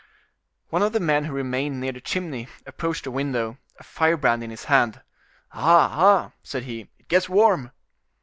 One 0.71 0.81
of 0.81 0.93
the 0.93 0.99
men 0.99 1.25
who 1.25 1.31
remained 1.33 1.79
near 1.79 1.91
the 1.91 2.01
chimney 2.01 2.47
approached 2.65 3.03
the 3.03 3.11
window, 3.11 3.59
a 3.77 3.83
firebrand 3.83 4.43
in 4.43 4.49
his 4.49 4.63
hand. 4.63 5.01
"Ah, 5.51 5.91
ah!" 5.93 6.31
said 6.41 6.63
he, 6.63 6.89
"it 6.97 7.07
gets 7.07 7.29
warm." 7.29 7.69